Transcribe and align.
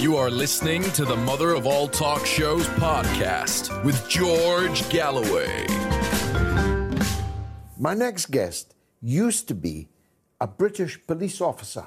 You 0.00 0.16
are 0.16 0.30
listening 0.30 0.82
to 0.92 1.04
the 1.04 1.14
Mother 1.14 1.52
of 1.52 1.66
All 1.66 1.86
Talk 1.86 2.24
Shows 2.24 2.66
podcast 2.68 3.84
with 3.84 4.08
George 4.08 4.88
Galloway. 4.88 5.66
My 7.78 7.92
next 7.92 8.30
guest 8.30 8.74
used 9.02 9.46
to 9.48 9.54
be 9.54 9.90
a 10.40 10.46
British 10.46 10.98
police 11.06 11.42
officer. 11.42 11.86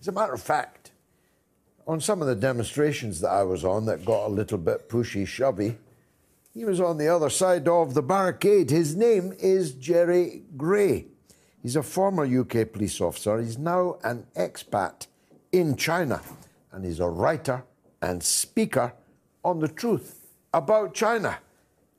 As 0.00 0.08
a 0.08 0.12
matter 0.12 0.34
of 0.34 0.42
fact, 0.42 0.90
on 1.86 2.00
some 2.00 2.20
of 2.20 2.26
the 2.26 2.34
demonstrations 2.34 3.20
that 3.20 3.30
I 3.30 3.44
was 3.44 3.64
on 3.64 3.86
that 3.86 4.04
got 4.04 4.26
a 4.26 4.34
little 4.34 4.58
bit 4.58 4.88
pushy 4.88 5.24
shovey, 5.24 5.78
he 6.52 6.64
was 6.64 6.80
on 6.80 6.98
the 6.98 7.06
other 7.06 7.30
side 7.30 7.68
of 7.68 7.94
the 7.94 8.02
barricade. 8.02 8.70
His 8.70 8.96
name 8.96 9.32
is 9.38 9.74
Jerry 9.74 10.42
Gray. 10.56 11.06
He's 11.62 11.76
a 11.76 11.84
former 11.84 12.24
UK 12.24 12.72
police 12.72 13.00
officer. 13.00 13.40
He's 13.40 13.58
now 13.58 13.98
an 14.02 14.26
expat 14.36 15.06
in 15.52 15.76
China, 15.76 16.20
and 16.74 16.84
he's 16.84 16.98
a 16.98 17.08
writer 17.08 17.64
and 18.02 18.22
speaker 18.22 18.92
on 19.44 19.60
the 19.60 19.68
truth 19.68 20.26
about 20.52 20.92
China. 20.92 21.38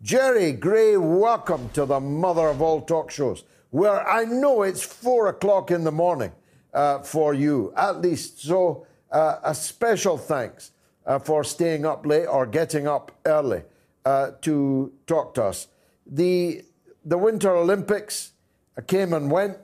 Jerry 0.01 0.51
Gray, 0.51 0.97
welcome 0.97 1.69
to 1.69 1.85
the 1.85 1.99
mother 1.99 2.49
of 2.49 2.61
all 2.61 2.81
talk 2.81 3.09
shows 3.09 3.45
where 3.69 4.07
I 4.07 4.25
know 4.25 4.63
it's 4.63 4.83
four 4.83 5.27
o'clock 5.27 5.71
in 5.71 5.85
the 5.85 5.91
morning 5.91 6.33
uh, 6.73 6.99
for 6.99 7.33
you, 7.33 7.73
at 7.77 8.01
least. 8.01 8.41
So, 8.41 8.85
uh, 9.11 9.37
a 9.43 9.55
special 9.55 10.17
thanks 10.17 10.71
uh, 11.05 11.19
for 11.19 11.43
staying 11.43 11.85
up 11.85 12.05
late 12.05 12.25
or 12.25 12.45
getting 12.45 12.85
up 12.85 13.13
early 13.25 13.63
uh, 14.03 14.31
to 14.41 14.91
talk 15.07 15.33
to 15.35 15.43
us. 15.45 15.67
The, 16.05 16.63
the 17.05 17.17
Winter 17.17 17.55
Olympics 17.55 18.33
came 18.87 19.13
and 19.13 19.31
went. 19.31 19.57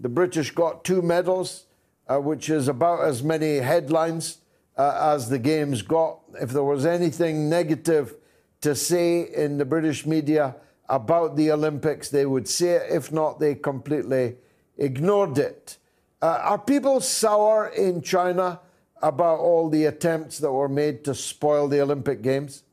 The 0.00 0.08
British 0.08 0.52
got 0.52 0.84
two 0.84 1.02
medals, 1.02 1.66
uh, 2.08 2.18
which 2.18 2.50
is 2.50 2.68
about 2.68 3.04
as 3.04 3.22
many 3.22 3.56
headlines 3.56 4.38
uh, 4.76 5.12
as 5.14 5.28
the 5.28 5.38
Games 5.38 5.82
got. 5.82 6.20
If 6.40 6.50
there 6.50 6.64
was 6.64 6.86
anything 6.86 7.48
negative 7.48 8.14
to 8.60 8.74
say 8.74 9.22
in 9.22 9.58
the 9.58 9.64
British 9.64 10.06
media, 10.06 10.56
about 10.88 11.36
the 11.36 11.50
Olympics. 11.50 12.08
They 12.08 12.26
would 12.26 12.48
say 12.48 12.76
it. 12.76 12.86
If 12.90 13.12
not, 13.12 13.38
they 13.38 13.54
completely 13.54 14.36
ignored 14.76 15.38
it. 15.38 15.76
Uh, 16.20 16.40
are 16.42 16.58
people 16.58 17.00
sour 17.00 17.68
in 17.68 18.02
China 18.02 18.60
about 19.00 19.38
all 19.38 19.68
the 19.68 19.84
attempts 19.84 20.38
that 20.38 20.50
were 20.50 20.68
made 20.68 21.04
to 21.04 21.14
spoil 21.14 21.68
the 21.68 21.80
Olympic 21.80 22.22
Games? 22.22 22.64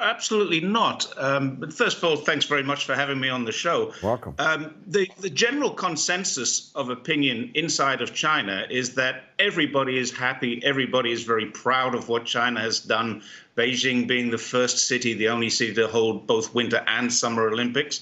Absolutely 0.00 0.60
not. 0.60 1.06
Um, 1.16 1.56
but 1.56 1.72
first 1.72 1.98
of 1.98 2.04
all, 2.04 2.16
thanks 2.16 2.44
very 2.44 2.62
much 2.62 2.84
for 2.84 2.94
having 2.94 3.20
me 3.20 3.28
on 3.28 3.44
the 3.44 3.52
show. 3.52 3.92
Welcome. 4.02 4.34
Um, 4.38 4.74
the, 4.86 5.08
the 5.20 5.30
general 5.30 5.70
consensus 5.70 6.72
of 6.74 6.90
opinion 6.90 7.50
inside 7.54 8.02
of 8.02 8.14
China 8.14 8.66
is 8.70 8.94
that 8.94 9.24
everybody 9.38 9.98
is 9.98 10.10
happy, 10.10 10.62
everybody 10.64 11.12
is 11.12 11.22
very 11.22 11.46
proud 11.46 11.94
of 11.94 12.08
what 12.08 12.24
China 12.24 12.60
has 12.60 12.80
done. 12.80 13.22
Beijing 13.56 14.08
being 14.08 14.30
the 14.30 14.38
first 14.38 14.88
city, 14.88 15.14
the 15.14 15.28
only 15.28 15.48
city 15.48 15.74
to 15.74 15.86
hold 15.86 16.26
both 16.26 16.54
Winter 16.54 16.82
and 16.88 17.12
Summer 17.12 17.48
Olympics. 17.48 18.00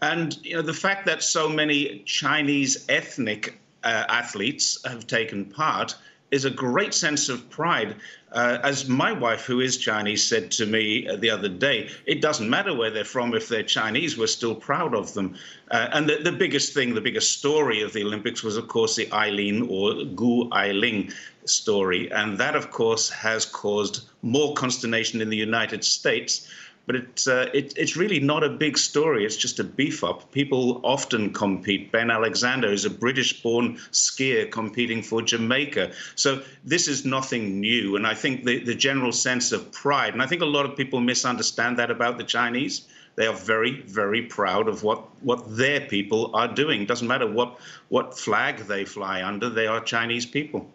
And 0.00 0.38
you 0.42 0.56
know 0.56 0.62
the 0.62 0.74
fact 0.74 1.06
that 1.06 1.22
so 1.22 1.48
many 1.48 2.02
Chinese 2.06 2.84
ethnic 2.88 3.58
uh, 3.84 4.04
athletes 4.08 4.78
have 4.86 5.06
taken 5.06 5.44
part 5.44 5.94
is 6.30 6.44
a 6.44 6.50
great 6.50 6.92
sense 6.92 7.28
of 7.28 7.48
pride. 7.50 7.96
Uh, 8.32 8.58
as 8.62 8.88
my 8.88 9.12
wife, 9.12 9.44
who 9.44 9.60
is 9.60 9.76
Chinese, 9.76 10.22
said 10.22 10.50
to 10.50 10.66
me 10.66 11.06
uh, 11.08 11.16
the 11.16 11.30
other 11.30 11.48
day, 11.48 11.88
it 12.04 12.20
doesn't 12.20 12.50
matter 12.50 12.74
where 12.74 12.90
they're 12.90 13.04
from. 13.04 13.34
If 13.34 13.48
they're 13.48 13.62
Chinese, 13.62 14.18
we're 14.18 14.26
still 14.26 14.54
proud 14.54 14.94
of 14.94 15.14
them. 15.14 15.36
Uh, 15.70 15.88
and 15.92 16.08
the, 16.08 16.16
the, 16.16 16.32
biggest 16.32 16.74
thing, 16.74 16.94
the 16.94 17.00
biggest 17.00 17.38
story 17.38 17.82
of 17.82 17.92
the 17.92 18.02
Olympics 18.02 18.42
was, 18.42 18.56
of 18.56 18.68
course, 18.68 18.96
the 18.96 19.10
Eileen 19.12 19.68
or 19.70 20.04
Gu 20.04 20.50
Ailing 20.52 21.12
story. 21.44 22.10
And 22.10 22.36
that, 22.38 22.56
of 22.56 22.70
course, 22.70 23.08
has 23.10 23.46
caused 23.46 24.08
more 24.22 24.52
consternation 24.54 25.20
in 25.20 25.30
the 25.30 25.36
United 25.36 25.84
States 25.84 26.50
but 26.86 26.96
it's 26.96 27.26
uh, 27.26 27.50
it, 27.52 27.76
it's 27.76 27.96
really 27.96 28.20
not 28.20 28.44
a 28.44 28.48
big 28.48 28.78
story. 28.78 29.24
It's 29.24 29.36
just 29.36 29.58
a 29.58 29.64
beef 29.64 30.04
up. 30.04 30.30
People 30.32 30.80
often 30.84 31.32
compete. 31.32 31.90
Ben 31.92 32.10
Alexander 32.10 32.72
is 32.72 32.84
a 32.84 32.90
British-born 32.90 33.76
skier 33.90 34.50
competing 34.50 35.02
for 35.02 35.20
Jamaica. 35.20 35.92
So 36.14 36.42
this 36.64 36.88
is 36.88 37.04
nothing 37.04 37.60
new. 37.60 37.96
And 37.96 38.06
I 38.06 38.14
think 38.14 38.44
the, 38.44 38.60
the 38.60 38.74
general 38.74 39.12
sense 39.12 39.52
of 39.52 39.72
pride, 39.72 40.12
and 40.12 40.22
I 40.22 40.26
think 40.26 40.42
a 40.42 40.46
lot 40.46 40.64
of 40.64 40.76
people 40.76 41.00
misunderstand 41.00 41.78
that 41.78 41.90
about 41.90 42.18
the 42.18 42.24
Chinese. 42.24 42.86
They 43.16 43.26
are 43.26 43.34
very, 43.34 43.80
very 43.80 44.22
proud 44.22 44.68
of 44.68 44.82
what, 44.82 45.00
what 45.24 45.56
their 45.56 45.80
people 45.80 46.36
are 46.36 46.48
doing. 46.48 46.84
Doesn't 46.84 47.08
matter 47.08 47.26
what 47.26 47.58
what 47.88 48.18
flag 48.18 48.58
they 48.66 48.84
fly 48.84 49.22
under. 49.22 49.48
They 49.48 49.66
are 49.66 49.80
Chinese 49.80 50.26
people. 50.26 50.70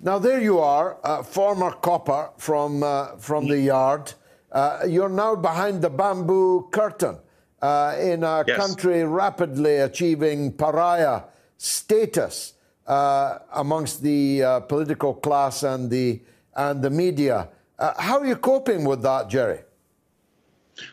Now 0.00 0.18
there 0.18 0.40
you 0.40 0.58
are, 0.58 0.98
uh, 1.02 1.22
former 1.22 1.72
copper 1.72 2.30
from 2.36 2.82
uh, 2.82 3.16
from 3.16 3.48
the 3.48 3.58
yard. 3.58 4.12
Uh, 4.52 4.80
you're 4.86 5.08
now 5.08 5.34
behind 5.34 5.80
the 5.80 5.88
bamboo 5.88 6.68
curtain 6.70 7.16
uh, 7.62 7.96
in 7.98 8.22
a 8.22 8.44
yes. 8.46 8.56
country 8.58 9.02
rapidly 9.02 9.76
achieving 9.78 10.52
pariah 10.52 11.22
status 11.56 12.52
uh, 12.86 13.38
amongst 13.54 14.02
the 14.02 14.42
uh, 14.42 14.60
political 14.60 15.14
class 15.14 15.62
and 15.62 15.90
the 15.90 16.20
and 16.54 16.82
the 16.82 16.90
media. 16.90 17.48
Uh, 17.78 17.94
how 17.98 18.18
are 18.18 18.26
you 18.26 18.36
coping 18.36 18.84
with 18.84 19.02
that, 19.02 19.30
Jerry? 19.30 19.60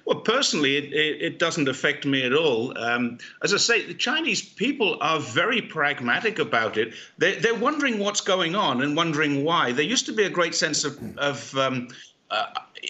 Well, 0.06 0.20
personally, 0.20 0.78
it, 0.78 0.94
it, 0.94 1.22
it, 1.22 1.40
doesn't 1.40 1.68
affect 1.68 2.06
me 2.06 2.24
at 2.24 2.34
all. 2.34 2.78
Um, 2.78 3.18
as 3.44 3.54
I 3.54 3.58
say, 3.58 3.86
the 3.86 3.94
Chinese 3.94 4.42
people 4.42 4.98
are 5.02 5.20
very 5.20 5.62
pragmatic 5.62 6.38
about 6.38 6.78
it. 6.78 6.94
They're, 7.18 7.40
they're, 7.40 7.56
wondering 7.56 7.98
what's 8.00 8.22
going 8.22 8.56
on 8.56 8.82
and 8.82 8.96
wondering 8.96 9.44
why. 9.44 9.72
There 9.72 9.86
used 9.86 10.06
to 10.08 10.12
be 10.12 10.24
a 10.26 10.30
great 10.30 10.54
sense 10.54 10.84
of, 10.84 11.00
of 11.18 11.58
um, 11.58 11.88
uh, 12.32 12.46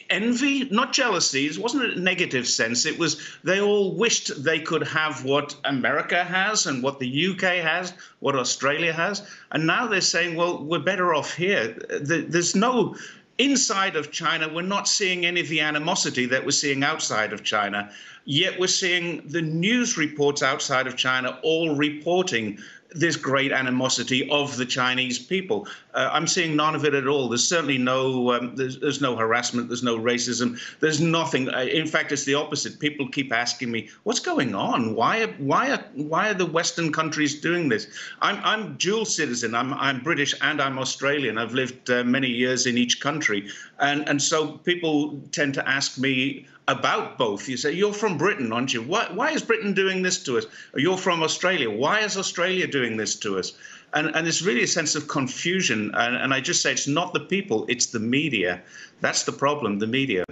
envy, 0.10 0.70
not 0.70 0.94
jealousy. 0.94 1.46
It 1.46 1.58
wasn't 1.58 1.94
a 1.94 2.00
negative 2.00 2.48
sense. 2.48 2.86
It 2.86 3.00
was 3.00 3.22
they 3.44 3.62
all 3.62 3.96
wished 3.96 4.44
they 4.44 4.60
could 4.60 4.86
have 4.88 5.24
what 5.24 5.56
America 5.66 6.24
has 6.24 6.66
and 6.66 6.84
what 6.84 7.00
the 7.00 7.28
UK 7.28 7.64
has, 7.64 7.94
what 8.20 8.36
Australia 8.36 8.94
has. 8.94 9.28
And 9.52 9.66
now 9.66 9.88
they're 9.88 10.02
saying, 10.02 10.36
well, 10.36 10.64
we're 10.64 10.80
better 10.80 11.14
off 11.14 11.34
here. 11.34 11.78
There's 12.02 12.56
no 12.56 12.96
inside 13.40 13.96
of 13.96 14.12
China, 14.12 14.54
we're 14.54 14.62
not 14.62 14.88
seeing 14.88 15.26
any 15.26 15.40
of 15.40 15.48
the 15.48 15.62
animosity 15.62 16.26
that 16.26 16.44
we're 16.44 16.52
seeing 16.52 16.84
outside 16.84 17.32
of 17.32 17.42
China. 17.42 17.90
Yet 18.26 18.60
we're 18.60 18.68
seeing 18.68 19.26
the 19.28 19.42
news 19.42 19.98
reports 19.98 20.44
outside 20.44 20.88
of 20.88 20.98
China 20.98 21.40
all 21.42 21.74
reporting 21.74 22.60
this 22.92 23.16
great 23.16 23.52
animosity 23.52 24.30
of 24.32 24.58
the 24.58 24.66
Chinese 24.66 25.20
people. 25.20 25.68
Uh, 25.94 26.10
I'm 26.12 26.28
seeing 26.28 26.56
none 26.56 26.76
of 26.76 26.86
it 26.86 26.94
at 26.94 27.08
all. 27.08 27.30
There's 27.30 27.48
certainly 27.48 27.78
no 27.78 28.34
um, 28.34 28.56
there's, 28.56 28.80
there's, 28.80 29.02
no 29.02 29.16
harassment. 29.16 29.70
There's 29.70 29.84
no 29.84 29.98
racism. 29.98 30.60
There's 30.80 31.00
nothing. 31.00 31.50
Uh, 31.50 31.60
in 31.60 31.88
fact, 31.88 32.12
it's 32.12 32.26
the 32.26 32.36
opposite. 32.36 32.80
People 32.80 33.08
keep 33.08 33.32
asking 33.32 33.72
me, 33.72 33.90
"What's 34.04 34.20
going 34.20 34.56
on? 34.56 34.96
Why 34.96 35.22
are 35.24 35.34
why 35.38 35.72
are 35.72 35.84
why 35.94 36.30
are 36.30 36.34
the 36.34 36.46
Western 36.46 36.92
countries 36.92 37.40
doing 37.40 37.70
this?" 37.70 37.88
I'm 38.22 38.40
I'm 38.44 38.76
dual 38.78 39.06
citizen. 39.06 39.54
I'm 39.54 39.74
I'm 39.76 40.02
British 40.02 40.34
and 40.42 40.62
I'm 40.62 40.80
Australian. 40.80 41.38
I've 41.38 41.54
lived 41.54 41.90
uh, 41.90 42.04
many 42.04 42.30
years 42.30 42.66
in 42.66 42.78
each 42.78 43.00
country, 43.02 43.50
and 43.80 44.08
and 44.10 44.22
so 44.22 44.58
people 44.58 45.22
tend 45.32 45.54
to 45.56 45.70
ask 45.70 45.98
me 45.98 46.48
about 46.70 47.18
both. 47.18 47.50
You 47.50 47.58
say, 47.58 47.72
You're 47.72 47.94
from 47.94 48.18
Britain, 48.18 48.54
aren't 48.54 48.74
you? 48.74 48.84
Why, 48.84 49.08
why 49.12 49.32
is 49.32 49.42
Britain 49.42 49.74
doing 49.74 50.04
this 50.04 50.24
to 50.24 50.38
us? 50.38 50.46
You're 50.76 50.98
from 50.98 51.24
Australia. 51.24 51.70
Why 51.70 52.02
is 52.02 52.16
Australia 52.16 52.68
doing 52.68 52.79
this 52.98 53.16
to 53.18 53.38
us? 53.38 53.54
And, 53.94 54.16
and 54.16 54.28
it's 54.28 54.42
really 54.42 54.64
a 54.64 54.68
sense 54.68 54.96
of 54.96 55.08
confusion. 55.08 55.92
And, 55.96 56.16
and 56.16 56.34
I 56.34 56.42
just 56.42 56.62
say 56.62 56.72
it's 56.72 56.88
not 56.88 57.14
the 57.14 57.22
people, 57.22 57.66
it's 57.68 57.88
the 57.88 58.00
media. 58.00 58.62
That's 59.02 59.24
the 59.24 59.32
problem, 59.32 59.80
the 59.80 59.88
media. 59.88 60.26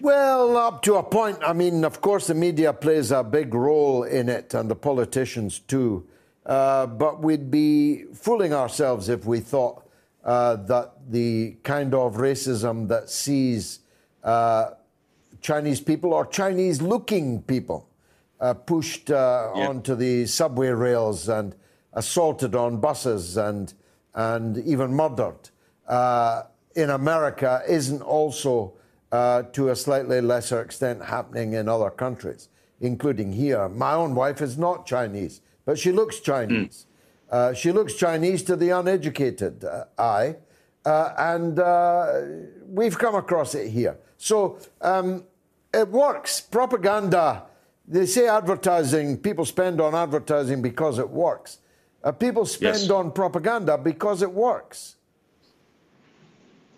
Well, 0.00 0.56
up 0.56 0.82
to 0.82 0.96
a 0.96 1.02
point. 1.02 1.38
I 1.42 1.52
mean, 1.52 1.84
of 1.84 2.00
course, 2.00 2.26
the 2.26 2.34
media 2.34 2.72
plays 2.72 3.12
a 3.12 3.22
big 3.22 3.54
role 3.54 4.02
in 4.02 4.28
it, 4.28 4.52
and 4.54 4.68
the 4.68 4.74
politicians 4.74 5.60
too. 5.60 6.06
Uh, 6.44 6.86
but 6.86 7.22
we'd 7.22 7.50
be 7.50 8.04
fooling 8.12 8.52
ourselves 8.52 9.08
if 9.08 9.24
we 9.26 9.38
thought 9.38 9.88
uh, 10.24 10.56
that 10.56 10.92
the 11.08 11.56
kind 11.62 11.94
of 11.94 12.16
racism 12.16 12.88
that 12.88 13.10
sees 13.10 13.78
uh, 14.24 14.70
Chinese 15.40 15.80
people 15.80 16.12
or 16.12 16.26
Chinese 16.26 16.82
looking 16.82 17.42
people 17.42 17.88
uh, 18.42 18.52
pushed 18.52 19.10
uh, 19.10 19.50
onto 19.54 19.94
the 19.94 20.26
subway 20.26 20.68
rails 20.68 21.28
and 21.28 21.54
assaulted 21.92 22.54
on 22.54 22.78
buses 22.78 23.36
and, 23.36 23.72
and 24.14 24.58
even 24.58 24.92
murdered 24.92 25.50
uh, 25.86 26.42
in 26.74 26.90
America 26.90 27.62
isn't 27.68 28.02
also, 28.02 28.74
uh, 29.12 29.42
to 29.52 29.68
a 29.68 29.76
slightly 29.76 30.20
lesser 30.20 30.60
extent, 30.60 31.04
happening 31.04 31.52
in 31.52 31.68
other 31.68 31.90
countries, 31.90 32.48
including 32.80 33.32
here. 33.32 33.68
My 33.68 33.94
own 33.94 34.14
wife 34.14 34.42
is 34.42 34.58
not 34.58 34.86
Chinese, 34.86 35.40
but 35.64 35.78
she 35.78 35.92
looks 35.92 36.18
Chinese. 36.18 36.86
Mm. 37.32 37.56
she 37.56 37.72
looks 37.72 37.94
Chinese 37.94 38.42
to 38.42 38.56
the 38.56 38.70
uneducated 38.70 39.64
eye. 39.96 40.36
Uh, 40.84 41.14
and 41.16 41.58
uh, 41.60 42.22
we've 42.66 42.98
come 42.98 43.14
across 43.14 43.54
it 43.54 43.70
here. 43.70 43.96
So 44.16 44.58
um, 44.80 45.24
it 45.72 45.88
works. 45.88 46.40
Propaganda, 46.40 47.44
they 47.86 48.06
say 48.06 48.28
advertising, 48.28 49.18
people 49.18 49.44
spend 49.44 49.80
on 49.80 49.94
advertising 49.94 50.62
because 50.62 50.98
it 50.98 51.08
works. 51.08 51.58
Uh, 52.04 52.12
people 52.12 52.44
spend 52.44 52.78
yes. 52.78 52.90
on 52.90 53.12
propaganda 53.12 53.78
because 53.78 54.22
it 54.22 54.32
works. 54.32 54.96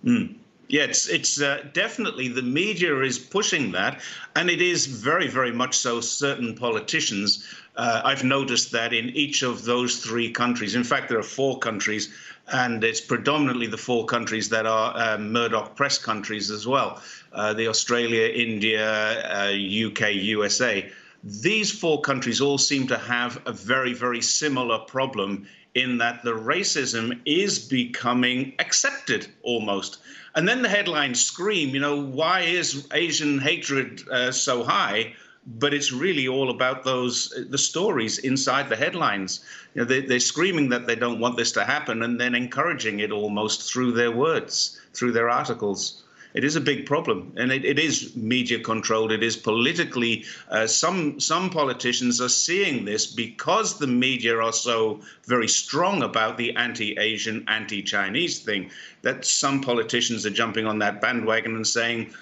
Mm. 0.05 0.37
Yeah, 0.69 0.85
it's 0.85 1.09
it's 1.09 1.41
uh, 1.41 1.65
definitely 1.73 2.29
the 2.29 2.43
media 2.43 3.01
is 3.01 3.19
pushing 3.19 3.73
that, 3.73 4.01
and 4.35 4.49
it 4.49 4.63
is 4.63 4.87
very, 4.87 5.29
very 5.29 5.53
much 5.53 5.77
so. 5.77 6.01
Certain 6.01 6.55
politicians, 6.55 7.47
uh, 7.77 8.01
I've 8.03 8.25
noticed 8.25 8.73
that 8.73 8.93
in 8.93 9.11
each 9.11 9.43
of 9.43 9.65
those 9.65 10.03
three 10.03 10.31
countries. 10.31 10.75
In 10.75 10.85
fact, 10.85 11.11
there 11.11 11.19
are 11.19 11.23
four 11.23 11.59
countries 11.59 12.13
and 12.53 12.85
it's 12.85 13.01
predominantly 13.01 13.67
the 13.67 13.79
four 13.79 14.05
countries 14.05 14.49
that 14.51 14.67
are 14.67 14.93
um, 14.97 15.33
Murdoch 15.33 15.75
press 15.77 15.99
countries 15.99 16.51
as 16.51 16.67
well 16.67 17.01
uh, 17.33 17.53
the 17.53 17.69
Australia, 17.69 18.29
India, 18.29 18.87
uh, 19.31 19.51
UK, 19.51 20.15
USA. 20.15 20.89
These 21.25 21.73
four 21.73 22.01
countries 22.03 22.41
all 22.41 22.59
seem 22.59 22.87
to 22.89 22.99
have 22.99 23.41
a 23.47 23.53
very, 23.53 23.93
very 23.93 24.21
similar 24.21 24.79
problem 24.79 25.47
in 25.75 25.99
that 25.99 26.23
the 26.23 26.33
racism 26.33 27.19
is 27.25 27.59
becoming 27.59 28.53
accepted 28.59 29.27
almost. 29.43 29.99
And 30.37 30.47
then 30.47 30.63
the 30.63 30.69
headlines 30.69 31.25
scream, 31.25 31.71
you 31.71 31.81
know, 31.81 32.01
why 32.01 32.41
is 32.41 32.87
Asian 32.93 33.39
hatred 33.39 34.07
uh, 34.09 34.31
so 34.31 34.63
high? 34.63 35.15
But 35.47 35.75
it's 35.75 35.93
really 35.93 36.27
all 36.27 36.51
about 36.51 36.85
those 36.85 37.33
the 37.51 37.59
stories 37.59 38.19
inside 38.19 38.69
the 38.69 38.77
headlines. 38.77 39.45
You 39.75 39.83
know, 39.83 39.87
they, 39.87 40.01
they're 40.01 40.21
screaming 40.21 40.71
that 40.71 40.87
they 40.87 40.97
don't 40.97 41.21
want 41.21 41.37
this 41.37 41.53
to 41.53 41.65
happen, 41.65 42.03
and 42.03 42.21
then 42.21 42.35
encouraging 42.35 43.01
it 43.01 43.13
almost 43.13 43.71
through 43.71 43.93
their 43.93 44.11
words, 44.11 44.81
through 44.95 45.13
their 45.13 45.29
articles. 45.29 46.03
It 46.35 46.43
is 46.43 46.57
a 46.57 46.61
big 46.61 46.85
problem, 46.85 47.33
and 47.37 47.53
it, 47.53 47.65
it 47.65 47.79
is 47.79 48.17
media 48.17 48.59
controlled. 48.59 49.13
It 49.13 49.23
is 49.23 49.37
politically. 49.37 50.25
Uh, 50.51 50.67
some 50.67 51.21
some 51.21 51.49
politicians 51.49 52.21
are 52.21 52.29
seeing 52.29 52.85
this 52.85 53.07
because 53.07 53.79
the 53.79 53.87
media 53.87 54.37
are 54.39 54.53
so 54.53 55.01
very 55.27 55.47
strong 55.47 56.03
about 56.03 56.37
the 56.37 56.57
anti-Asian, 56.57 57.45
anti-Chinese 57.47 58.41
thing. 58.41 58.71
That 59.03 59.25
some 59.25 59.61
politicians 59.61 60.27
are 60.27 60.31
jumping 60.31 60.67
on 60.67 60.81
that 60.81 61.01
bandwagon 61.01 61.55
and 61.55 61.67
saying, 61.67 62.13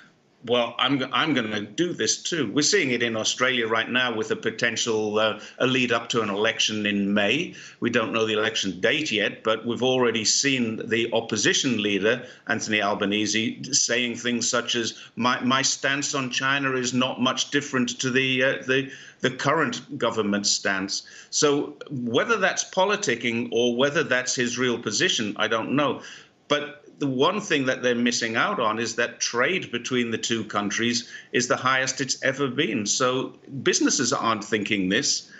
well, 0.44 0.74
I'm, 0.78 1.02
I'm 1.12 1.34
going 1.34 1.50
to 1.50 1.60
do 1.60 1.92
this 1.92 2.22
too. 2.22 2.50
We're 2.52 2.62
seeing 2.62 2.90
it 2.90 3.02
in 3.02 3.16
Australia 3.16 3.68
right 3.68 3.88
now 3.88 4.14
with 4.14 4.30
a 4.30 4.36
potential 4.36 5.18
uh, 5.18 5.40
a 5.58 5.66
lead 5.66 5.92
up 5.92 6.08
to 6.10 6.22
an 6.22 6.30
election 6.30 6.84
in 6.86 7.14
May. 7.14 7.54
We 7.80 7.90
don't 7.90 8.12
know 8.12 8.26
the 8.26 8.32
election 8.34 8.80
date 8.80 9.12
yet, 9.12 9.44
but 9.44 9.64
we've 9.64 9.82
already 9.82 10.24
seen 10.24 10.88
the 10.88 11.12
opposition 11.12 11.82
leader, 11.82 12.26
Anthony 12.48 12.82
Albanese, 12.82 13.72
saying 13.72 14.16
things 14.16 14.48
such 14.48 14.74
as, 14.74 14.98
my, 15.14 15.40
my 15.42 15.62
stance 15.62 16.14
on 16.14 16.30
China 16.30 16.72
is 16.72 16.92
not 16.92 17.20
much 17.20 17.50
different 17.50 18.00
to 18.00 18.10
the, 18.10 18.42
uh, 18.42 18.52
the, 18.66 18.90
the 19.20 19.30
current 19.30 19.96
government 19.96 20.46
stance. 20.46 21.02
So 21.30 21.76
whether 21.90 22.36
that's 22.36 22.64
politicking 22.64 23.50
or 23.52 23.76
whether 23.76 24.02
that's 24.02 24.34
his 24.34 24.58
real 24.58 24.78
position, 24.78 25.36
I 25.38 25.46
don't 25.46 25.76
know. 25.76 26.02
But 26.48 26.81
the 26.98 27.06
one 27.06 27.40
thing 27.40 27.66
that 27.66 27.82
they're 27.82 27.94
missing 27.94 28.36
out 28.36 28.60
on 28.60 28.78
is 28.78 28.94
that 28.96 29.20
trade 29.20 29.72
between 29.72 30.10
the 30.10 30.18
two 30.18 30.44
countries 30.44 31.08
is 31.32 31.48
the 31.48 31.56
highest 31.56 32.00
it's 32.00 32.22
ever 32.22 32.48
been. 32.48 32.86
So 32.86 33.34
businesses 33.62 34.12
aren't 34.12 34.44
thinking 34.44 34.88
this. 34.88 35.30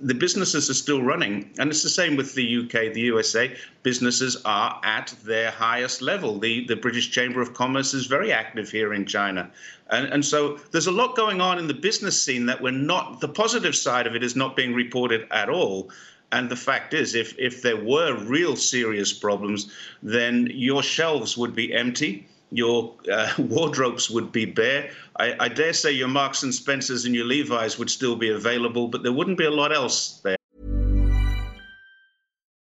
The 0.00 0.14
businesses 0.14 0.68
are 0.68 0.74
still 0.74 1.02
running. 1.02 1.50
And 1.58 1.70
it's 1.70 1.82
the 1.82 1.88
same 1.88 2.16
with 2.16 2.34
the 2.34 2.64
UK, 2.64 2.92
the 2.92 3.02
USA. 3.02 3.56
Businesses 3.84 4.36
are 4.44 4.80
at 4.82 5.14
their 5.24 5.52
highest 5.52 6.02
level. 6.02 6.38
The, 6.38 6.66
the 6.66 6.76
British 6.76 7.10
Chamber 7.10 7.40
of 7.40 7.54
Commerce 7.54 7.94
is 7.94 8.06
very 8.06 8.32
active 8.32 8.70
here 8.70 8.92
in 8.92 9.06
China. 9.06 9.50
And, 9.90 10.06
and 10.06 10.24
so 10.24 10.58
there's 10.72 10.88
a 10.88 10.92
lot 10.92 11.14
going 11.14 11.40
on 11.40 11.58
in 11.58 11.68
the 11.68 11.74
business 11.74 12.20
scene 12.20 12.46
that 12.46 12.60
we're 12.60 12.72
not, 12.72 13.20
the 13.20 13.28
positive 13.28 13.76
side 13.76 14.08
of 14.08 14.16
it 14.16 14.24
is 14.24 14.34
not 14.34 14.56
being 14.56 14.74
reported 14.74 15.28
at 15.30 15.48
all. 15.48 15.90
And 16.32 16.50
the 16.50 16.56
fact 16.56 16.94
is, 16.94 17.14
if, 17.14 17.38
if 17.38 17.62
there 17.62 17.76
were 17.76 18.16
real 18.16 18.56
serious 18.56 19.12
problems, 19.12 19.70
then 20.02 20.48
your 20.50 20.82
shelves 20.82 21.36
would 21.36 21.54
be 21.54 21.74
empty, 21.74 22.26
your 22.50 22.94
uh, 23.10 23.32
wardrobes 23.38 24.10
would 24.10 24.32
be 24.32 24.46
bare. 24.46 24.90
I, 25.18 25.36
I 25.38 25.48
dare 25.48 25.74
say 25.74 25.92
your 25.92 26.08
Marks 26.08 26.42
and 26.42 26.54
Spencers 26.54 27.04
and 27.04 27.14
your 27.14 27.26
Levi's 27.26 27.78
would 27.78 27.90
still 27.90 28.16
be 28.16 28.30
available, 28.30 28.88
but 28.88 29.02
there 29.02 29.12
wouldn't 29.12 29.38
be 29.38 29.44
a 29.44 29.50
lot 29.50 29.72
else 29.72 30.20
there. 30.24 30.36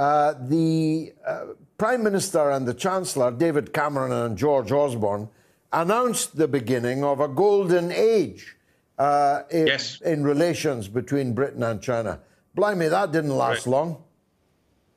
uh, 0.00 0.34
the 0.48 1.12
uh, 1.26 1.44
Prime 1.76 2.02
Minister 2.02 2.52
and 2.52 2.66
the 2.66 2.72
Chancellor, 2.72 3.30
David 3.30 3.74
Cameron 3.74 4.12
and 4.12 4.34
George 4.34 4.72
Osborne, 4.72 5.28
announced 5.74 6.38
the 6.38 6.48
beginning 6.48 7.04
of 7.04 7.20
a 7.20 7.28
golden 7.28 7.92
age 7.92 8.56
uh, 8.98 9.42
in, 9.50 9.66
yes. 9.66 10.00
in, 10.00 10.24
relations 10.24 10.88
between 10.88 11.34
Britain 11.34 11.62
and 11.62 11.82
China. 11.82 12.18
Blimey, 12.54 12.88
that 12.88 13.12
didn't 13.12 13.36
last 13.36 13.66
right. 13.66 13.72
long. 13.72 14.02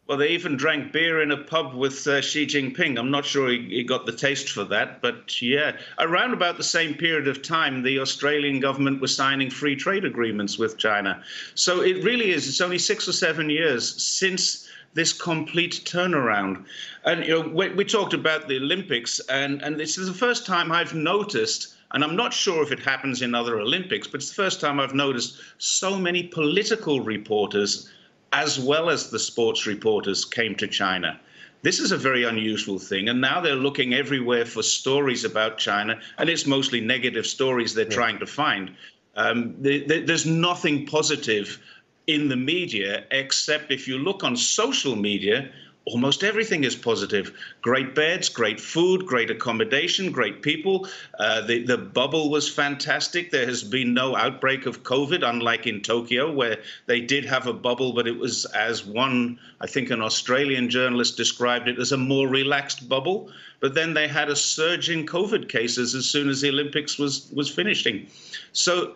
Well, 0.07 0.17
they 0.17 0.29
even 0.29 0.55
drank 0.55 0.93
beer 0.93 1.21
in 1.21 1.31
a 1.31 1.37
pub 1.37 1.73
with 1.73 2.07
uh, 2.07 2.21
Xi 2.21 2.45
Jinping. 2.45 2.97
I'm 2.97 3.11
not 3.11 3.25
sure 3.25 3.49
he, 3.49 3.59
he, 3.69 3.83
got 3.83 4.05
the 4.05 4.11
taste 4.13 4.51
for 4.51 4.63
that, 4.65 5.01
but 5.01 5.41
yeah. 5.41 5.75
Around 5.99 6.31
about 6.31 6.55
the 6.55 6.63
same 6.63 6.93
period 6.93 7.27
of 7.27 7.41
time, 7.41 7.83
the 7.83 7.99
Australian 7.99 8.61
government 8.61 9.01
was 9.01 9.13
signing 9.13 9.49
free 9.49 9.75
trade 9.75 10.05
agreements 10.05 10.57
with 10.57 10.77
China. 10.77 11.21
So 11.55 11.81
it 11.81 12.05
really 12.05 12.31
is, 12.31 12.47
it's 12.47 12.61
only 12.61 12.79
six 12.79 13.05
or 13.07 13.13
seven 13.13 13.49
years 13.49 14.01
since 14.01 14.62
this 14.93 15.13
complete 15.13 15.81
turnaround. 15.85 16.65
And 17.05 17.25
you 17.25 17.31
know, 17.31 17.49
we, 17.49 17.69
we, 17.69 17.85
talked 17.85 18.13
about 18.13 18.47
the 18.47 18.57
Olympics, 18.57 19.19
and, 19.29 19.61
and 19.61 19.79
this 19.79 19.97
is 19.97 20.07
the 20.07 20.13
first 20.13 20.45
time 20.45 20.71
I've 20.71 20.93
noticed, 20.93 21.75
and 21.91 22.03
I'm 22.03 22.15
not 22.15 22.33
sure 22.33 22.63
if 22.63 22.71
it 22.71 22.79
happens 22.79 23.21
in 23.21 23.35
other 23.35 23.59
Olympics, 23.59 24.07
but 24.07 24.17
it's 24.21 24.29
the 24.29 24.35
first 24.35 24.61
time 24.61 24.79
I've 24.79 24.93
noticed 24.93 25.39
so 25.57 25.97
many 25.97 26.23
political 26.23 27.01
reporters, 27.01 27.89
as 28.31 28.59
well 28.59 28.89
as 28.89 29.09
the 29.09 29.19
sports 29.19 29.65
reporters, 29.65 30.25
came 30.25 30.55
to 30.55 30.67
China. 30.67 31.19
This 31.63 31.79
is 31.79 31.93
a 31.93 31.97
very 31.97 32.25
unusual 32.25 32.77
thing, 32.77 33.07
and 33.07 33.21
now 33.21 33.39
they're 33.39 33.55
looking 33.55 33.93
everywhere 33.93 34.45
for 34.45 34.61
stories 34.61 35.23
about 35.23 35.57
China, 35.57 35.99
and 36.17 36.29
it's 36.29 36.45
mostly 36.45 36.81
negative 36.81 37.25
stories 37.25 37.73
they're 37.73 37.85
yeah. 37.85 37.91
trying 37.91 38.19
to 38.19 38.25
find. 38.25 38.75
Um, 39.15 39.55
they, 39.61 39.81
they, 39.81 40.01
there's 40.01 40.25
nothing 40.25 40.85
positive 40.85 41.59
in 42.07 42.27
the 42.27 42.35
media, 42.35 43.05
except 43.11 43.71
if 43.71 43.87
you 43.87 43.97
look 43.97 44.23
on 44.23 44.35
social 44.35 44.95
media, 44.95 45.49
almost 45.85 46.23
everything 46.23 46.63
is 46.63 46.75
positive. 46.75 47.33
Great 47.61 47.93
beds, 47.93 48.29
great 48.29 48.59
food, 48.59 49.05
great 49.05 49.29
accommodation, 49.29 50.11
great 50.11 50.41
people. 50.41 50.87
Uh, 51.19 51.41
the 51.41 51.63
the 51.65 51.77
bubble 51.77 52.29
was 52.29 52.47
fantastic. 52.47 53.31
There 53.31 53.45
has 53.45 53.63
been 53.63 53.93
no 53.93 54.15
outbreak 54.15 54.65
of 54.65 54.83
COVID, 54.83 55.27
unlike 55.27 55.67
in 55.67 55.81
Tokyo, 55.81 56.31
where 56.31 56.57
they 56.85 57.01
did 57.01 57.25
have 57.25 57.47
a 57.47 57.53
bubble, 57.53 57.93
but 57.93 58.07
it 58.07 58.17
was 58.17 58.45
as 58.45 58.85
one, 58.85 59.39
I 59.59 59.67
think, 59.67 59.89
an 59.89 60.01
Australian 60.01 60.69
journalist 60.69 61.17
described 61.17 61.67
it 61.67 61.79
as 61.79 61.91
a 61.91 61.97
more 61.97 62.27
relaxed 62.27 62.87
bubble. 62.87 63.29
But 63.59 63.75
then 63.75 63.93
they 63.93 64.07
had 64.07 64.29
a 64.29 64.35
surge 64.35 64.89
in 64.89 65.05
COVID 65.05 65.49
cases 65.49 65.95
as 65.95 66.05
soon 66.05 66.29
as 66.29 66.41
the 66.41 66.49
Olympics 66.49 66.97
was 66.97 67.29
was 67.33 67.49
finishing. 67.49 68.07
So 68.53 68.95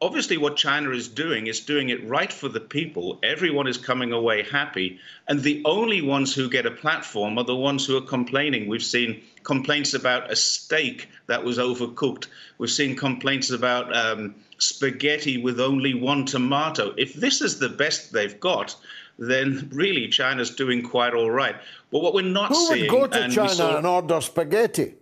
obviously 0.00 0.36
what 0.36 0.56
China 0.56 0.90
is 0.90 1.08
doing 1.08 1.46
is 1.46 1.60
doing 1.60 1.88
it 1.88 2.06
right 2.06 2.32
for 2.32 2.48
the 2.48 2.60
people. 2.60 3.18
Everyone 3.22 3.66
is 3.66 3.76
coming 3.76 4.12
away 4.12 4.42
happy. 4.42 4.98
And 5.28 5.42
the 5.42 5.62
only 5.64 6.02
ones 6.02 6.34
who 6.34 6.48
get 6.48 6.66
a 6.66 6.70
platform 6.70 7.38
are 7.38 7.44
the 7.44 7.56
ones 7.56 7.86
who 7.86 7.96
are 7.96 8.02
complaining. 8.02 8.68
We've 8.68 8.82
seen 8.82 9.22
complaints 9.42 9.94
about 9.94 10.30
a 10.30 10.36
steak 10.36 11.08
that 11.26 11.44
was 11.44 11.58
overcooked. 11.58 12.26
We've 12.58 12.70
seen 12.70 12.96
complaints 12.96 13.50
about 13.50 13.94
um, 13.96 14.34
spaghetti 14.58 15.38
with 15.38 15.60
only 15.60 15.94
one 15.94 16.26
tomato. 16.26 16.94
If 16.96 17.14
this 17.14 17.40
is 17.40 17.58
the 17.58 17.68
best 17.68 18.12
they've 18.12 18.38
got, 18.40 18.76
then 19.18 19.68
really 19.72 20.08
China's 20.08 20.50
doing 20.50 20.82
quite 20.82 21.14
all 21.14 21.30
right. 21.30 21.56
But 21.90 22.02
what 22.02 22.12
we're 22.12 22.22
not 22.22 22.48
Who 22.48 22.66
seeing. 22.66 22.92
would 22.92 23.10
go 23.12 23.20
to 23.20 23.28
China 23.30 23.48
saw, 23.48 23.76
and 23.78 23.86
order 23.86 24.20
spaghetti? 24.20 24.94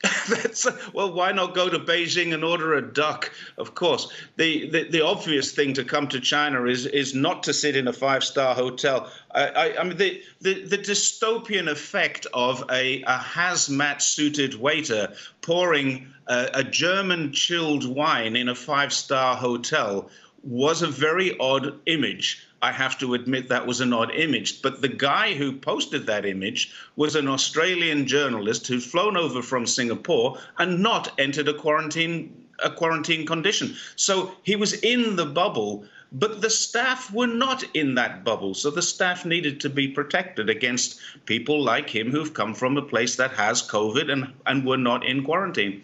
That's, 0.28 0.66
well, 0.92 1.12
why 1.12 1.32
not 1.32 1.54
go 1.54 1.68
to 1.68 1.78
Beijing 1.78 2.32
and 2.32 2.44
order 2.44 2.74
a 2.74 2.82
duck? 2.82 3.32
Of 3.56 3.74
course, 3.74 4.12
the, 4.36 4.70
the, 4.70 4.88
the 4.88 5.04
obvious 5.04 5.50
thing 5.50 5.72
to 5.74 5.82
come 5.82 6.06
to 6.08 6.20
China 6.20 6.64
is 6.66 6.86
is 6.86 7.14
not 7.14 7.42
to 7.44 7.52
sit 7.52 7.74
in 7.74 7.88
a 7.88 7.92
five 7.92 8.22
star 8.22 8.54
hotel. 8.54 9.10
I, 9.32 9.46
I, 9.48 9.80
I, 9.80 9.84
mean, 9.84 9.96
the, 9.96 10.22
the, 10.40 10.64
the 10.64 10.78
dystopian 10.78 11.68
effect 11.68 12.26
of 12.32 12.64
a, 12.70 13.02
a 13.02 13.18
hazmat 13.18 14.00
suited 14.00 14.54
waiter 14.54 15.12
pouring 15.40 16.06
a, 16.28 16.48
a 16.54 16.64
German 16.64 17.32
chilled 17.32 17.84
wine 17.88 18.36
in 18.36 18.48
a 18.48 18.54
five 18.54 18.92
star 18.92 19.34
hotel 19.34 20.10
was 20.44 20.82
a 20.82 20.86
very 20.86 21.36
odd 21.38 21.74
image. 21.86 22.47
I 22.60 22.72
have 22.72 22.98
to 22.98 23.14
admit 23.14 23.48
that 23.48 23.66
was 23.66 23.80
an 23.80 23.92
odd 23.92 24.10
image. 24.10 24.62
But 24.62 24.82
the 24.82 24.88
guy 24.88 25.34
who 25.34 25.52
posted 25.52 26.06
that 26.06 26.26
image 26.26 26.72
was 26.96 27.14
an 27.14 27.28
Australian 27.28 28.06
journalist 28.06 28.66
who'd 28.66 28.82
flown 28.82 29.16
over 29.16 29.42
from 29.42 29.66
Singapore 29.66 30.38
and 30.58 30.82
not 30.82 31.12
entered 31.18 31.48
a 31.48 31.54
quarantine 31.54 32.46
a 32.60 32.70
quarantine 32.70 33.24
condition. 33.24 33.76
So 33.94 34.32
he 34.42 34.56
was 34.56 34.72
in 34.72 35.14
the 35.14 35.26
bubble, 35.26 35.84
but 36.10 36.40
the 36.40 36.50
staff 36.50 37.12
were 37.12 37.28
not 37.28 37.62
in 37.74 37.94
that 37.94 38.24
bubble. 38.24 38.54
So 38.54 38.70
the 38.70 38.82
staff 38.82 39.24
needed 39.24 39.60
to 39.60 39.70
be 39.70 39.86
protected 39.86 40.50
against 40.50 40.98
people 41.26 41.62
like 41.62 41.88
him 41.88 42.10
who've 42.10 42.34
come 42.34 42.54
from 42.54 42.76
a 42.76 42.82
place 42.82 43.14
that 43.14 43.30
has 43.32 43.62
COVID 43.62 44.10
and, 44.10 44.32
and 44.46 44.66
were 44.66 44.76
not 44.76 45.06
in 45.06 45.22
quarantine. 45.22 45.82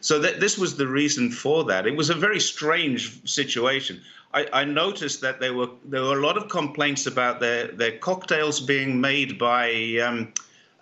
So 0.00 0.18
that 0.18 0.40
this 0.40 0.58
was 0.58 0.76
the 0.76 0.88
reason 0.88 1.30
for 1.30 1.64
that. 1.64 1.86
It 1.86 1.96
was 1.96 2.10
a 2.10 2.14
very 2.14 2.40
strange 2.40 3.28
situation. 3.28 4.00
I, 4.36 4.46
I, 4.52 4.64
noticed 4.64 5.22
that 5.22 5.40
there 5.40 5.54
were 5.54 5.70
there 5.86 6.02
were 6.02 6.18
a 6.18 6.26
lot 6.26 6.36
of 6.36 6.48
complaints 6.48 7.06
about 7.06 7.40
their 7.40 7.68
their 7.68 7.96
cocktails 7.98 8.60
being 8.60 9.00
made 9.00 9.38
by 9.38 9.96
um, 10.06 10.34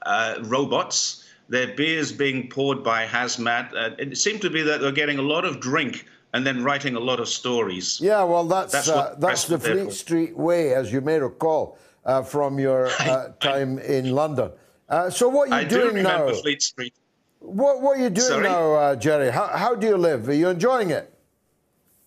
uh, 0.02 0.40
robots, 0.42 1.24
their 1.48 1.68
beers 1.74 2.10
being 2.10 2.48
poured 2.48 2.82
by 2.82 3.06
hazmat. 3.06 3.72
Uh, 3.74 3.94
it 3.98 4.18
seemed 4.18 4.40
to 4.42 4.50
be 4.50 4.62
that 4.62 4.80
they're 4.80 4.92
getting 4.92 5.18
a 5.18 5.22
lot 5.34 5.44
of 5.44 5.60
drink 5.60 6.04
and 6.32 6.44
then 6.44 6.64
writing 6.64 6.96
a 6.96 7.00
lot 7.00 7.20
of 7.20 7.28
stories. 7.28 8.00
Yeah, 8.00 8.24
well, 8.24 8.44
that's 8.44 8.72
that's, 8.72 8.88
uh, 8.88 9.14
that's 9.20 9.46
the 9.46 9.58
Fleet. 9.58 9.92
Street 9.92 10.36
way, 10.36 10.74
as 10.74 10.92
you 10.92 11.00
may 11.00 11.20
recall 11.20 11.78
uh, 12.04 12.22
from 12.22 12.58
your 12.58 12.86
uh, 13.00 13.28
time 13.38 13.78
in 13.78 14.10
London. 14.10 14.50
Uh, 14.88 15.10
so, 15.10 15.28
what 15.28 15.50
are 15.52 15.60
you 15.60 15.66
I 15.66 15.68
doing 15.68 15.94
do 15.94 16.02
now? 16.02 16.32
Fleet 16.32 16.60
Street. 16.60 16.94
What, 17.38 17.82
what 17.82 17.98
are 17.98 18.02
you 18.02 18.10
doing 18.10 18.26
Sorry? 18.26 18.48
now, 18.48 18.94
Jerry? 18.96 19.30
How, 19.30 19.46
how 19.46 19.74
do 19.74 19.86
you 19.86 19.98
live? 19.98 20.28
Are 20.28 20.34
you 20.34 20.48
enjoying 20.48 20.90
it? 20.90 21.13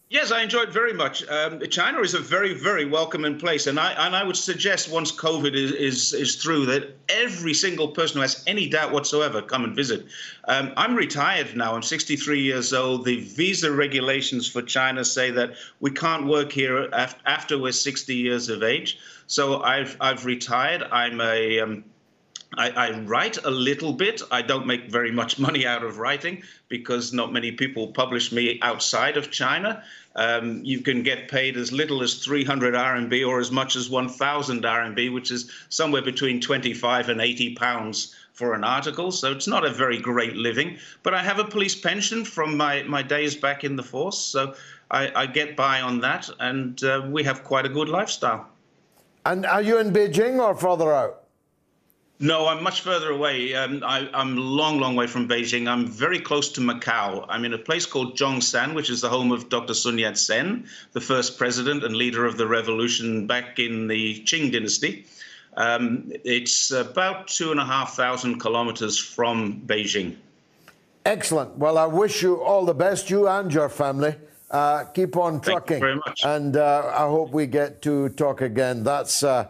Yes, 0.10 0.32
I 0.32 0.42
enjoyed 0.42 0.70
very 0.70 0.94
much. 0.94 1.28
Um, 1.28 1.60
China 1.70 2.00
is 2.00 2.14
a 2.14 2.20
very, 2.20 2.54
very 2.54 2.86
welcoming 2.86 3.38
place, 3.38 3.68
and 3.68 3.78
I 3.78 3.92
and 3.92 4.16
I 4.16 4.24
would 4.24 4.38
suggest 4.38 4.90
once 4.90 5.12
COVID 5.12 5.54
is, 5.54 5.74
is 5.74 6.14
is 6.14 6.36
through 6.36 6.66
that 6.68 6.96
every 7.10 7.54
single 7.54 7.90
person 7.90 8.16
who 8.16 8.22
has 8.22 8.42
any 8.48 8.70
doubt 8.70 8.94
whatsoever 8.94 9.42
come 9.42 9.66
and 9.66 9.76
visit. 9.76 10.06
Um, 10.48 10.72
I'm 10.78 10.96
retired 10.96 11.58
now. 11.58 11.76
I'm 11.76 11.84
63 11.84 12.40
years 12.40 12.72
old. 12.72 13.04
The 13.04 13.20
visa 13.20 13.70
regulations 13.70 14.48
for 14.48 14.62
China 14.62 15.04
say 15.04 15.30
that 15.32 15.56
we 15.82 15.92
can't 15.92 16.26
work 16.26 16.54
here 16.54 16.88
af- 16.94 17.20
after 17.26 17.58
we're 17.58 17.74
60 17.74 18.16
years 18.16 18.48
of 18.48 18.64
age. 18.64 18.98
So 19.28 19.62
I've 19.62 19.98
I've 20.00 20.24
retired. 20.26 20.84
I'm 20.84 21.20
a 21.20 21.60
um, 21.60 21.84
I, 22.56 22.70
I, 22.70 23.00
write 23.02 23.44
a 23.44 23.52
little 23.52 23.92
bit. 23.92 24.22
I 24.32 24.42
don't 24.42 24.66
make 24.66 24.90
very 24.90 25.12
much 25.12 25.38
money 25.48 25.66
out 25.66 25.84
of 25.84 25.98
writing 25.98 26.44
because 26.70 27.14
not 27.14 27.34
many 27.34 27.52
people 27.52 27.88
publish 27.88 28.32
me 28.32 28.60
outside 28.62 29.18
of 29.18 29.32
China. 29.32 29.84
Um, 30.16 30.64
you 30.64 30.82
can 30.82 31.04
get 31.04 31.30
paid 31.30 31.58
as 31.58 31.72
little 31.72 32.02
as 32.02 32.24
300 32.26 32.74
RMB 32.74 33.28
or 33.28 33.40
as 33.40 33.52
much 33.52 33.76
as 33.76 33.90
1,000 33.90 34.64
RMB, 34.64 35.14
which 35.14 35.30
is 35.30 35.52
somewhere 35.70 36.02
between 36.02 36.42
25 36.42 37.10
and 37.10 37.22
80 37.22 37.56
pounds 37.56 38.16
for 38.34 38.54
an 38.54 38.64
article. 38.64 39.12
So 39.12 39.32
it's 39.32 39.48
not 39.48 39.66
a 39.66 39.70
very 39.70 40.00
great 40.00 40.36
living. 40.36 40.78
But 41.04 41.14
I 41.14 41.22
have 41.22 41.40
a 41.40 41.44
police 41.44 41.76
pension 41.76 42.26
from 42.26 42.58
my, 42.58 42.84
my 42.84 43.04
days 43.04 43.36
back 43.36 43.64
in 43.64 43.76
the 43.76 43.84
force. 43.84 44.20
So 44.20 44.56
I, 44.90 45.12
I 45.16 45.26
get 45.28 45.56
by 45.56 45.82
on 45.82 46.00
that. 46.02 46.30
And 46.40 46.84
uh, 46.84 47.06
we 47.08 47.24
have 47.24 47.44
quite 47.44 47.66
a 47.66 47.70
good 47.70 47.90
lifestyle. 47.90 48.48
And 49.26 49.46
are 49.46 49.62
you 49.62 49.78
in 49.78 49.92
Beijing 49.92 50.40
or 50.40 50.56
further 50.56 50.94
out? 50.94 51.27
No, 52.20 52.48
I'm 52.48 52.64
much 52.64 52.82
further 52.82 53.12
away. 53.12 53.54
Um, 53.54 53.84
I, 53.86 54.10
am 54.12 54.38
a 54.38 54.42
long, 54.42 54.80
long 54.80 54.96
way 54.96 55.06
from 55.06 55.30
Beijing. 55.30 55.68
I'm 55.68 55.86
very 55.86 56.20
close 56.20 56.50
to 56.54 56.62
Macau. 56.62 57.26
I'm 57.30 57.46
in 57.46 57.54
a 57.54 57.60
place 57.60 57.86
called 57.86 58.18
Zhongshan, 58.18 58.74
which 58.74 58.90
is 58.90 59.02
the 59.02 59.10
home 59.10 59.32
of 59.32 59.50
Dr. 59.50 59.76
Sun 59.76 60.00
Yat 60.00 60.18
sen, 60.18 60.68
the 60.94 61.02
first 61.02 61.38
president 61.38 61.84
and 61.84 61.96
leader 61.96 62.26
of 62.26 62.38
the 62.38 62.48
revolution 62.48 63.28
back 63.28 63.60
in 63.60 63.88
the 63.88 64.20
Qing 64.22 64.52
dynasty. 64.52 65.06
Um, 65.58 66.12
it's 66.24 66.72
about 66.72 67.28
two 67.28 67.52
and 67.52 67.60
a 67.60 67.66
half 67.66 67.96
thousand 67.96 68.40
kilometers 68.40 68.98
from 68.98 69.62
Beijing. 69.68 70.16
Excellent. 71.06 71.56
Well, 71.58 71.78
I 71.78 71.86
wish 71.86 72.24
you 72.24 72.42
all 72.42 72.66
the 72.66 72.74
best, 72.74 73.12
you 73.12 73.28
and 73.28 73.54
your 73.54 73.70
family. 73.70 74.16
Uh, 74.50 74.86
keep 74.86 75.16
on 75.18 75.40
trucking. 75.40 75.68
Thank 75.68 75.70
you 75.70 75.80
very 75.80 75.96
much. 75.96 76.22
And 76.26 76.58
uh, 76.58 76.92
I 76.96 77.08
hope 77.08 77.32
we 77.32 77.46
get 77.46 77.84
to 77.84 78.10
talk 78.10 78.42
again. 78.42 78.84
That's. 78.84 79.22
Uh, 79.22 79.50